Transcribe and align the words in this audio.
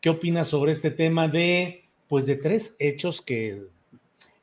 ¿Qué 0.00 0.10
opinas 0.10 0.48
sobre 0.48 0.70
este 0.72 0.92
tema 0.92 1.26
de, 1.26 1.84
pues, 2.08 2.24
de 2.24 2.36
tres 2.36 2.76
hechos 2.78 3.20
que 3.20 3.66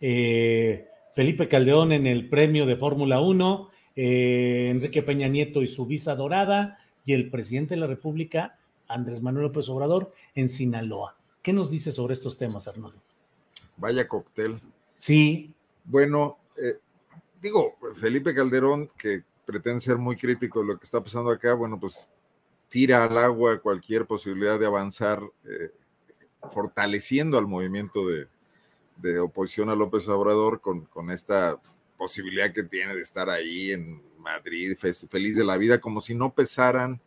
eh, 0.02 0.89
Felipe 1.14 1.48
Caldeón 1.48 1.94
en 1.94 2.08
el 2.08 2.28
premio 2.28 2.66
de 2.66 2.75
Fórmula 2.75 3.22
1, 3.22 3.70
eh, 3.95 4.67
Enrique 4.70 5.02
Peña 5.02 5.30
Nieto 5.30 5.61
y 5.61 5.67
su 5.67 5.86
visa 5.86 6.16
dorada, 6.16 6.78
y 7.06 7.14
el 7.14 7.30
presidente 7.30 7.76
de 7.76 7.80
la 7.80 7.88
República, 7.88 8.59
Andrés 8.89 9.22
Manuel 9.22 9.45
López 9.45 9.70
Obrador, 9.70 10.14
en 10.33 10.50
Sinaloa? 10.50 11.16
¿Qué 11.42 11.53
nos 11.53 11.72
dice 11.72 11.94
sobre 11.94 12.16
estos 12.16 12.38
temas, 12.38 12.67
Arnoldo? 12.67 13.00
Vaya 13.78 14.09
cóctel. 14.09 14.59
Sí. 14.98 15.53
Bueno, 15.86 16.38
eh, 16.58 16.80
digo, 17.42 17.76
Felipe 17.95 18.36
Calderón, 18.36 18.89
que 18.98 19.23
pretende 19.45 19.80
ser 19.80 19.98
muy 19.98 20.17
crítico 20.17 20.59
de 20.59 20.66
lo 20.66 20.78
que 20.78 20.83
está 20.83 21.02
pasando 21.02 21.30
acá, 21.30 21.53
bueno, 21.53 21.80
pues 21.80 22.09
tira 22.76 23.06
al 23.06 23.18
agua 23.18 23.62
cualquier 23.62 24.06
posibilidad 24.06 24.59
de 24.59 24.66
avanzar, 24.66 25.22
eh, 25.45 25.72
fortaleciendo 26.50 27.38
al 27.38 27.48
movimiento 27.48 28.02
de, 28.06 29.20
oposición 29.20 29.70
a 29.70 29.76
López 29.76 30.09
Obrador 30.09 30.59
con, 30.59 30.82
con, 30.82 31.09
esta 31.09 31.58
posibilidad 31.98 32.52
que 32.52 32.64
tiene 32.64 32.94
de 32.94 33.00
estar 33.00 33.30
ahí 33.30 33.72
en 33.72 34.04
Madrid, 34.17 34.76
feliz 34.78 35.38
de 35.38 35.45
la 35.45 35.56
vida, 35.56 35.80
como 35.80 36.02
si 36.02 36.16
no 36.16 36.34
pesaran 36.34 37.00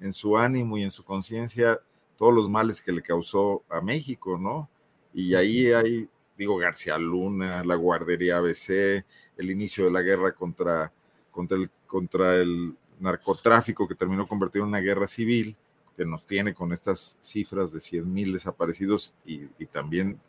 en 0.00 0.12
su 0.12 0.38
ánimo 0.38 0.78
y 0.78 0.84
en 0.84 0.92
su 0.92 1.02
conciencia 1.02 1.80
todos 2.16 2.32
los 2.32 2.48
males 2.48 2.80
que 2.80 2.92
le 2.92 3.02
causó 3.02 3.64
a 3.68 3.80
México, 3.80 4.38
¿no? 4.38 4.70
Y 5.12 5.34
ahí 5.34 5.72
hay, 5.72 6.08
digo, 6.36 6.58
García 6.58 6.96
Luna, 6.96 7.64
la 7.64 7.74
guardería 7.74 8.36
ABC, 8.36 9.04
el 9.36 9.50
inicio 9.50 9.86
de 9.86 9.90
la 9.90 10.02
guerra 10.02 10.30
contra, 10.30 10.92
contra, 11.32 11.56
el, 11.56 11.70
contra 11.88 12.36
el 12.36 12.76
narcotráfico 13.00 13.86
que 13.86 13.94
terminó 13.94 14.26
convertido 14.26 14.64
en 14.64 14.70
una 14.70 14.80
guerra 14.80 15.06
civil, 15.06 15.56
que 15.96 16.04
nos 16.04 16.24
tiene 16.24 16.54
con 16.54 16.72
estas 16.72 17.18
cifras 17.20 17.72
de 17.72 17.80
100 17.80 18.12
mil 18.12 18.32
desaparecidos 18.32 19.12
y, 19.24 19.46
también 19.66 20.20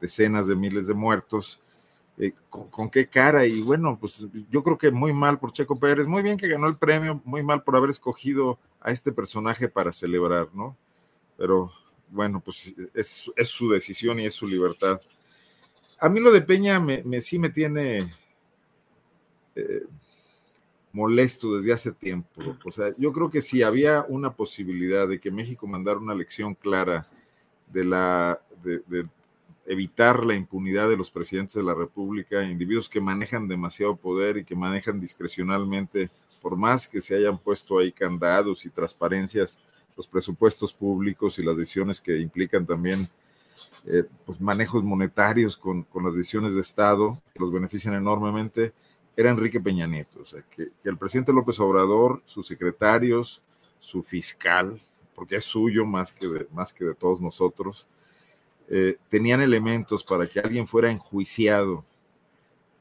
decenas 0.00 0.46
de 0.46 0.54
miles 0.54 0.86
de 0.86 0.94
muertos. 0.94 1.60
Eh, 2.18 2.32
¿con, 2.50 2.90
qué 2.90 3.08
cara? 3.08 3.46
Y 3.46 3.62
bueno, 3.62 3.98
pues 3.98 4.26
yo 4.50 4.62
creo 4.62 4.78
que 4.78 4.90
muy 4.90 5.12
mal 5.12 5.38
por 5.38 5.52
Checo 5.52 5.80
Pérez, 5.80 6.06
muy 6.06 6.22
bien 6.22 6.36
que 6.36 6.46
ganó 6.46 6.68
el 6.68 6.76
premio, 6.76 7.20
muy 7.24 7.42
mal 7.42 7.62
por 7.62 7.74
haber 7.74 7.90
escogido 7.90 8.58
a 8.80 8.90
este 8.90 9.12
personaje 9.12 9.68
para 9.68 9.92
celebrar, 9.92 10.48
¿no? 10.52 10.76
Pero 11.36 11.72
bueno, 12.10 12.40
pues 12.40 12.74
es, 12.92 13.30
su 13.48 13.70
decisión 13.70 14.20
y 14.20 14.26
es 14.26 14.34
su 14.34 14.46
libertad. 14.46 15.00
A 15.98 16.08
mí 16.08 16.20
lo 16.20 16.30
de 16.30 16.42
Peña 16.42 16.78
me, 16.78 17.20
sí 17.20 17.38
me 17.38 17.48
tiene 17.48 18.10
eh, 19.56 19.86
molesto 20.94 21.56
desde 21.56 21.72
hace 21.72 21.92
tiempo. 21.92 22.40
O 22.64 22.70
sea, 22.70 22.94
yo 22.96 23.12
creo 23.12 23.28
que 23.28 23.40
si 23.40 23.62
había 23.62 24.06
una 24.08 24.32
posibilidad 24.32 25.08
de 25.08 25.18
que 25.18 25.32
México 25.32 25.66
mandara 25.66 25.98
una 25.98 26.14
lección 26.14 26.54
clara 26.54 27.08
de 27.70 27.84
la 27.84 28.40
de, 28.62 29.06
evitar 29.66 30.24
la 30.24 30.34
impunidad 30.34 30.88
de 30.88 30.96
los 30.96 31.10
presidentes 31.10 31.54
de 31.54 31.64
la 31.64 31.74
República, 31.74 32.44
individuos 32.44 32.88
que 32.88 33.00
manejan 33.00 33.48
demasiado 33.48 33.96
poder 33.96 34.36
y 34.36 34.44
que 34.44 34.54
manejan 34.54 35.00
discrecionalmente, 35.00 36.10
por 36.40 36.56
más 36.56 36.86
que 36.86 37.00
se 37.00 37.16
hayan 37.16 37.38
puesto 37.38 37.78
ahí 37.78 37.90
candados 37.90 38.64
y 38.64 38.70
transparencias, 38.70 39.58
los 39.96 40.06
presupuestos 40.06 40.72
públicos 40.72 41.38
y 41.38 41.42
las 41.42 41.56
decisiones 41.56 42.00
que 42.00 42.18
implican 42.18 42.66
también 42.66 43.08
eh, 43.86 44.04
pues 44.26 44.40
manejos 44.40 44.84
monetarios 44.84 45.56
con, 45.56 45.82
con 45.82 46.04
las 46.04 46.14
decisiones 46.14 46.54
de 46.54 46.60
Estado, 46.60 47.20
que 47.32 47.40
los 47.40 47.52
benefician 47.52 47.94
enormemente 47.94 48.72
era 49.16 49.30
Enrique 49.30 49.60
Peña 49.60 49.86
Nieto. 49.86 50.20
O 50.22 50.24
sea, 50.24 50.42
que, 50.42 50.68
el 50.84 50.96
presidente 50.98 51.32
López 51.32 51.58
Obrador, 51.60 52.22
sus 52.24 52.46
secretarios, 52.46 53.42
su 53.80 54.02
fiscal, 54.02 54.80
porque 55.14 55.36
es 55.36 55.44
suyo 55.44 55.84
más 55.84 56.12
que 56.12 56.26
de, 56.26 56.46
más 56.52 56.72
que 56.72 56.84
de 56.84 56.94
todos 56.94 57.20
nosotros, 57.20 57.86
eh, 58.68 58.96
tenían 59.08 59.40
elementos 59.40 60.02
para 60.02 60.26
que 60.26 60.40
alguien 60.40 60.66
fuera 60.66 60.90
enjuiciado 60.90 61.84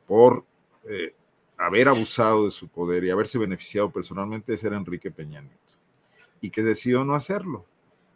por 0.08 0.46
eh, 0.86 1.14
haber 1.58 1.88
abusado 1.88 2.46
de 2.46 2.52
su 2.52 2.68
poder 2.68 3.04
y 3.04 3.10
haberse 3.10 3.38
beneficiado 3.38 3.92
personalmente, 3.92 4.54
ese 4.54 4.68
era 4.68 4.78
Enrique 4.78 5.12
Peña 5.12 5.42
Nieto. 5.42 5.58
Y 6.42 6.50
que 6.50 6.62
decidió 6.62 7.04
no 7.06 7.16
hacerlo. 7.16 7.66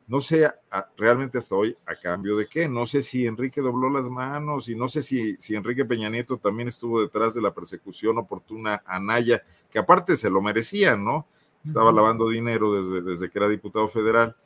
No 0.08 0.22
sé 0.22 0.50
realmente 0.96 1.38
hasta 1.38 1.54
hoy 1.54 1.76
a 1.86 1.96
cambio 1.96 2.38
de 2.38 2.48
qué. 2.48 2.70
No 2.70 2.88
sé 2.88 3.02
si 3.02 3.28
Enrique 3.28 3.60
dobló 3.60 3.90
las 3.90 4.08
manos 4.08 4.70
y 4.70 4.76
no 4.76 4.88
sé 4.88 5.02
si, 5.02 5.36
si 5.36 5.56
Enrique 5.56 5.84
Peña 5.84 6.10
Nieto 6.10 6.38
también 6.38 6.70
estuvo 6.70 7.02
detrás 7.02 7.34
de 7.34 7.42
la 7.42 7.54
persecución 7.54 8.18
oportuna 8.18 8.82
a 8.86 9.00
Naya, 9.00 9.44
que 9.70 9.80
aparte 9.80 10.16
se 10.16 10.30
lo 10.30 10.42
merecía, 10.42 10.96
¿no? 10.96 11.28
Estaba 11.64 11.92
lavando 11.92 12.30
dinero 12.30 12.82
desde, 12.82 13.02
desde 13.02 13.30
que 13.30 13.38
era 13.38 13.50
diputado 13.50 13.90
federal, 13.90 14.38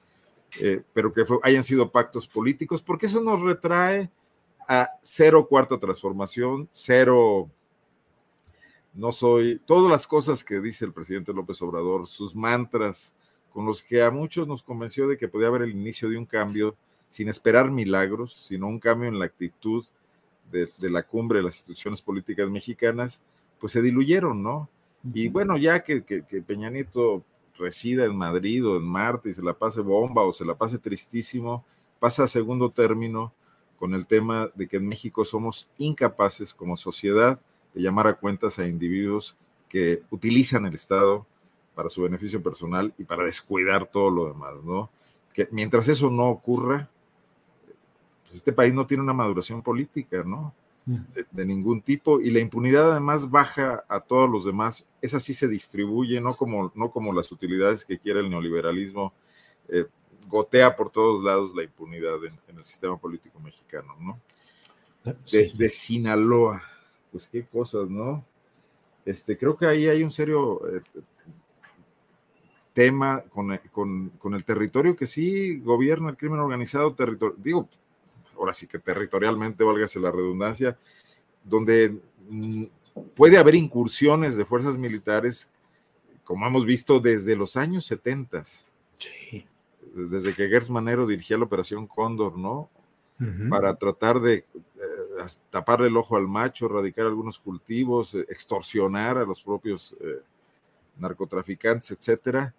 eh, 0.59 0.81
pero 0.93 1.13
que 1.13 1.23
hayan 1.43 1.63
sido 1.63 1.91
pactos 1.91 2.27
políticos, 2.27 2.81
porque 2.81 3.05
eso 3.05 3.21
nos 3.21 3.41
retrae 3.41 4.09
a 4.67 4.89
cero 5.03 5.47
cuarta 5.47 5.79
transformación, 5.79 6.67
cero 6.71 7.51
no 8.93 9.11
soy, 9.11 9.61
todas 9.65 9.89
las 9.89 10.05
cosas 10.05 10.43
que 10.43 10.59
dice 10.59 10.85
el 10.85 10.93
presidente 10.93 11.33
López 11.33 11.61
Obrador, 11.61 12.07
sus 12.07 12.35
mantras, 12.35 13.15
con 13.53 13.65
los 13.65 13.83
que 13.83 14.01
a 14.01 14.11
muchos 14.11 14.47
nos 14.47 14.63
convenció 14.63 15.07
de 15.07 15.17
que 15.17 15.27
podía 15.27 15.47
haber 15.47 15.63
el 15.63 15.71
inicio 15.71 16.09
de 16.09 16.17
un 16.17 16.25
cambio 16.25 16.75
sin 17.07 17.27
esperar 17.27 17.69
milagros, 17.71 18.33
sino 18.33 18.67
un 18.67 18.79
cambio 18.79 19.09
en 19.09 19.19
la 19.19 19.25
actitud 19.25 19.85
de, 20.51 20.69
la 20.89 21.03
cumbre 21.03 21.39
de 21.39 21.45
las 21.45 21.55
instituciones 21.55 22.01
políticas 22.01 22.49
mexicanas, 22.49 23.21
pues 23.59 23.73
se 23.73 23.81
diluyeron, 23.81 24.41
¿no? 24.41 24.69
Y 25.13 25.29
bueno, 25.29 25.57
ya 25.57 25.83
que, 25.83 26.03
que, 26.03 26.23
Peña 26.41 26.69
Nieto 26.69 27.23
resida 27.57 28.05
en 28.05 28.15
Madrid 28.15 28.65
o 28.65 28.77
en 28.77 28.83
Marte 28.83 29.29
y 29.29 29.33
se 29.33 29.41
la 29.41 29.53
pase 29.53 29.81
bomba 29.81 30.23
o 30.23 30.33
se 30.33 30.45
la 30.45 30.55
pase 30.55 30.77
tristísimo, 30.77 31.65
pasa 31.99 32.23
a 32.23 32.27
segundo 32.27 32.69
término 32.69 33.33
con 33.77 33.93
el 33.93 34.05
tema 34.05 34.49
de 34.55 34.67
que 34.67 34.77
en 34.77 34.87
México 34.87 35.25
somos 35.25 35.69
incapaces 35.77 36.53
como 36.53 36.77
sociedad 36.77 37.39
de 37.73 37.81
llamar 37.81 38.07
a 38.07 38.13
cuentas 38.13 38.59
a 38.59 38.67
individuos 38.67 39.35
que 39.67 40.03
utilizan 40.11 40.65
el 40.65 40.75
Estado 40.75 41.25
para 41.75 41.89
su 41.89 42.01
beneficio 42.01 42.41
personal 42.41 42.93
y 42.97 43.03
para 43.03 43.23
descuidar 43.23 43.85
todo 43.85 44.09
lo 44.09 44.27
demás, 44.27 44.63
¿no? 44.63 44.89
Que 45.33 45.47
mientras 45.51 45.87
eso 45.87 46.09
no 46.09 46.29
ocurra, 46.29 46.89
pues 48.23 48.35
este 48.35 48.53
país 48.53 48.73
no 48.73 48.87
tiene 48.87 49.03
una 49.03 49.13
maduración 49.13 49.61
política, 49.61 50.23
¿no? 50.23 50.53
Mm. 50.85 50.97
De, 51.31 51.45
ningún 51.45 51.81
tipo 51.81 52.19
y 52.19 52.31
la 52.31 52.39
impunidad 52.39 52.91
además 52.91 53.29
baja 53.29 53.83
a 53.87 53.99
todos 53.99 54.29
los 54.29 54.45
demás, 54.45 54.85
esa 54.99 55.19
sí 55.19 55.33
se 55.35 55.47
distribuye, 55.47 56.19
no 56.19 56.35
como, 56.35 56.71
no 56.73 56.91
como 56.91 57.13
las 57.13 57.31
utilidades 57.31 57.85
que 57.85 57.99
quiere 57.99 58.21
el 58.21 58.31
neoliberalismo, 58.31 59.13
eh, 59.69 59.85
gotea 60.27 60.75
por 60.75 60.89
todos 60.89 61.23
lados 61.23 61.53
la 61.55 61.63
impunidad 61.63 62.25
en, 62.25 62.57
el 62.57 62.65
sistema 62.65 62.97
político 62.97 63.39
mexicano, 63.39 63.95
¿no? 63.99 64.19
De, 65.31 65.69
Sinaloa, 65.69 66.63
pues 67.11 67.27
qué 67.27 67.45
cosas, 67.45 67.89
¿no? 67.89 68.23
Este, 69.05 69.37
creo 69.37 69.57
que 69.57 69.65
ahí 69.65 69.87
hay 69.87 70.03
un 70.03 70.11
serio 70.11 70.61
eh, 70.67 70.81
tema 72.73 73.21
con, 73.29 73.57
con, 74.17 74.33
el 74.33 74.45
territorio 74.45 74.95
que 74.95 75.07
sí 75.07 75.59
gobierna 75.59 76.11
el 76.11 76.17
crimen 76.17 76.39
organizado, 76.39 76.93
territorio, 76.93 77.35
digo, 77.37 77.67
ahora 78.37 78.53
sí 78.53 78.67
que 78.67 78.79
territorialmente, 78.79 79.63
válgase 79.63 79.99
la 79.99 80.11
redundancia, 80.11 80.77
donde 81.43 81.99
mm, 82.29 82.65
puede 83.15 83.37
haber 83.37 83.55
incursiones 83.55 84.35
de 84.35 84.45
fuerzas 84.45 84.77
militares, 84.77 85.49
como 86.23 86.47
hemos 86.47 86.65
visto 86.65 86.99
desde 86.99 87.35
los 87.35 87.55
años 87.55 87.85
70. 87.85 88.43
Sí. 88.97 89.45
Desde 89.93 90.33
que 90.33 90.47
Gers 90.47 90.69
Manero 90.69 91.05
dirigía 91.05 91.37
la 91.37 91.45
Operación 91.45 91.87
Cóndor, 91.87 92.37
¿no? 92.37 92.69
Para 93.51 93.75
tratar 93.75 94.19
de 94.19 94.33
eh, 94.57 95.25
taparle 95.51 95.89
el 95.89 95.97
ojo 95.97 96.17
al 96.17 96.27
macho, 96.27 96.65
erradicar 96.65 97.05
algunos 97.05 97.37
cultivos, 97.37 98.15
eh, 98.15 98.25
extorsionar 98.29 99.19
a 99.19 99.25
los 99.25 99.43
propios 99.43 99.95
eh, 100.01 100.23
narcotraficantes, 100.97 101.91
etcétera, 101.91 102.51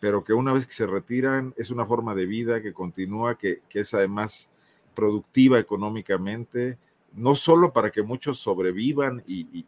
pero 0.00 0.24
que 0.24 0.32
una 0.32 0.52
vez 0.52 0.66
que 0.66 0.72
se 0.72 0.86
retiran 0.86 1.54
es 1.56 1.70
una 1.70 1.86
forma 1.86 2.14
de 2.14 2.26
vida 2.26 2.62
que 2.62 2.72
continúa, 2.72 3.36
que, 3.36 3.62
que 3.68 3.80
es 3.80 3.94
además 3.94 4.52
productiva 4.94 5.58
económicamente, 5.58 6.78
no 7.12 7.34
solo 7.34 7.72
para 7.72 7.90
que 7.90 8.02
muchos 8.02 8.38
sobrevivan 8.38 9.22
y, 9.26 9.64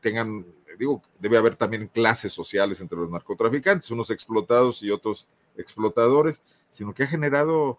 tengan, 0.00 0.46
digo, 0.78 1.02
debe 1.20 1.38
haber 1.38 1.56
también 1.56 1.88
clases 1.88 2.32
sociales 2.32 2.80
entre 2.80 2.98
los 2.98 3.10
narcotraficantes, 3.10 3.90
unos 3.90 4.10
explotados 4.10 4.82
y 4.82 4.90
otros 4.90 5.28
explotadores, 5.56 6.42
sino 6.70 6.94
que 6.94 7.02
ha 7.02 7.06
generado 7.06 7.78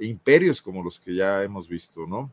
imperios 0.00 0.60
como 0.60 0.82
los 0.82 0.98
que 1.00 1.14
ya 1.14 1.42
hemos 1.42 1.68
visto, 1.68 2.06
¿no? 2.06 2.30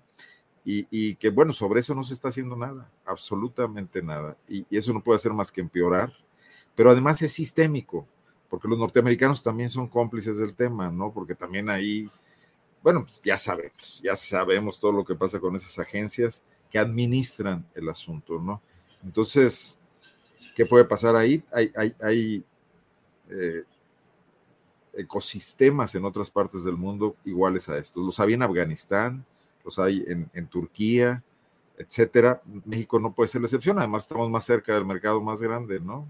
Y, 0.70 1.16
que, 1.16 1.30
bueno, 1.30 1.54
sobre 1.54 1.80
eso 1.80 1.96
no 1.96 2.04
se 2.04 2.14
está 2.14 2.28
haciendo 2.28 2.58
nada, 2.58 2.92
absolutamente 3.06 4.04
nada. 4.04 4.36
Y, 4.50 4.66
eso 4.70 4.92
no 4.92 5.02
puede 5.02 5.16
hacer 5.16 5.32
más 5.32 5.50
que 5.50 5.62
empeorar, 5.62 6.12
pero 6.76 6.92
además 6.92 7.22
es 7.22 7.32
sistémico, 7.32 8.06
porque 8.50 8.68
los 8.68 8.78
norteamericanos 8.78 9.44
también 9.44 9.70
son 9.70 9.88
cómplices 9.88 10.38
del 10.38 10.56
tema, 10.56 10.90
¿no? 10.90 11.12
Porque 11.12 11.36
también 11.36 11.70
ahí 11.70 12.10
bueno, 12.88 13.06
pues, 13.06 13.20
ya 13.22 13.38
sabemos, 13.38 14.02
ya 14.02 14.16
sabemos 14.16 14.80
todo 14.80 14.92
lo 14.92 15.04
que 15.04 15.14
pasa 15.14 15.40
con 15.40 15.56
esas 15.56 15.78
agencias 15.80 16.44
que 16.70 16.80
administran 16.80 17.68
el 17.76 17.90
asunto, 17.90 18.40
¿no? 18.40 18.62
Entonces, 19.04 19.80
¿qué 20.56 20.66
puede 20.66 20.86
pasar 20.86 21.16
ahí? 21.16 21.44
Hay, 21.52 21.72
hay, 22.02 22.46
eh, 23.30 23.64
ecosistemas 24.94 25.94
en 25.96 26.06
otras 26.06 26.32
partes 26.32 26.64
del 26.64 26.78
mundo 26.78 27.16
iguales 27.26 27.68
a 27.68 27.78
estos. 27.78 28.06
Los 28.06 28.20
hay 28.22 28.34
en 28.34 28.44
Afganistán, 28.44 29.26
los 29.66 29.78
hay 29.80 30.04
en, 30.08 30.30
en 30.34 30.48
Turquía, 30.48 31.24
etcétera. 31.78 32.42
México 32.66 33.00
no 33.00 33.14
puede 33.14 33.28
ser 33.28 33.42
la 33.42 33.48
excepción, 33.48 33.78
además 33.78 34.04
estamos 34.04 34.30
más 34.30 34.46
cerca 34.46 34.74
del 34.74 34.86
mercado 34.86 35.22
más 35.22 35.42
grande, 35.42 35.80
¿no? 35.80 36.10